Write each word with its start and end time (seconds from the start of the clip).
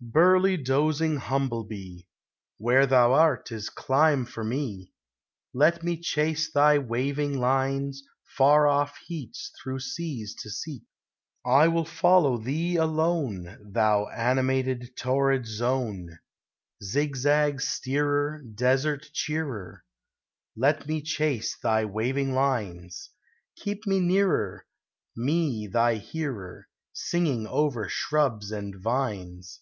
Burly, 0.00 0.56
dozing 0.56 1.18
humbleoee! 1.18 2.06
Where 2.58 2.86
thou 2.86 3.14
art 3.14 3.50
is 3.50 3.68
clime 3.68 4.26
for 4.26 4.44
me; 4.44 4.92
Let 5.52 5.82
me 5.82 5.96
chase 6.00 6.52
thy 6.52 6.78
waving 6.78 7.36
lines; 7.40 8.04
Far 8.36 8.68
off 8.68 8.96
heats 9.08 9.50
through 9.60 9.80
seas 9.80 10.36
to 10.36 10.50
seek, 10.50 10.84
1 11.42 11.74
will 11.74 11.84
follow 11.84 12.38
thee 12.38 12.76
alone, 12.76 13.58
Thou 13.72 14.06
animated 14.10 14.96
torrid 14.96 15.46
zone! 15.46 16.20
Zigzag 16.80 17.60
steerer, 17.60 18.40
desert 18.54 19.10
cheerer, 19.12 19.82
Let 20.54 20.86
me 20.86 21.02
chase 21.02 21.56
thy 21.60 21.84
waving 21.84 22.34
lines; 22.34 23.10
Keep 23.56 23.84
me 23.88 23.98
nearer, 23.98 24.64
me 25.16 25.66
thy 25.66 25.96
hearer, 25.96 26.68
Singing 26.92 27.48
over 27.48 27.88
shrubs 27.88 28.52
and 28.52 28.76
vines. 28.80 29.60